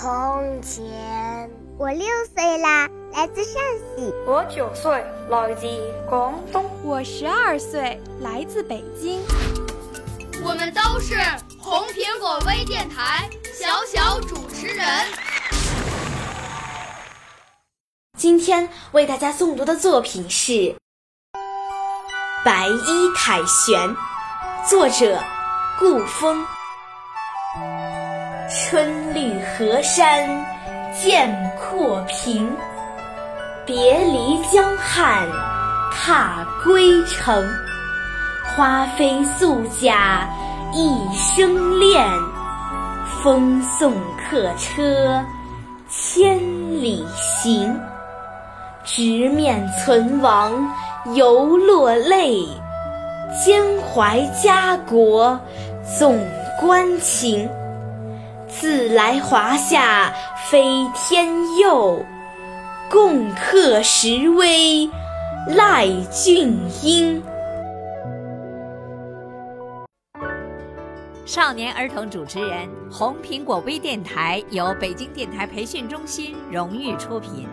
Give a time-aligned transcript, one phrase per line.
[0.00, 1.50] 从前。
[1.76, 3.62] 我六岁啦，来自陕
[3.94, 4.10] 西。
[4.26, 5.66] 我九岁，来自
[6.08, 6.64] 广东。
[6.82, 9.20] 我十二岁，来自北京。
[10.42, 11.16] 我们都是
[11.58, 14.86] 红苹果微电台小小主持人。
[18.16, 20.52] 今天为大家诵读的作品是
[22.42, 23.78] 《白衣凯旋》，
[24.66, 25.22] 作者
[25.78, 26.42] 顾风。
[28.52, 30.28] 春绿河山
[30.92, 32.52] 见阔平，
[33.64, 35.24] 别离江汉
[35.92, 37.48] 踏归程。
[38.44, 40.28] 花飞素甲
[40.72, 42.04] 一声恋，
[43.22, 45.24] 风送客车
[45.88, 46.36] 千
[46.82, 47.80] 里行。
[48.82, 50.68] 直面存亡
[51.14, 52.44] 犹落泪，
[53.44, 55.38] 兼怀家国
[55.96, 56.18] 总
[56.60, 57.48] 关情。
[58.50, 60.12] 自来华夏
[60.50, 62.04] 飞天佑，
[62.90, 64.90] 共克时危
[65.46, 67.22] 赖俊英。
[71.24, 77.46] 少年儿童主持人，红苹果微电台由北京电台培训中心荣誉出品，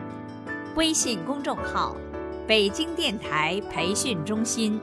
[0.75, 1.95] 微信公众号：
[2.47, 4.81] 北京电台培训中心。